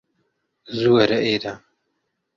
زوو 0.77 0.91
وەرە 0.95 1.17
ئێرە 1.27 1.53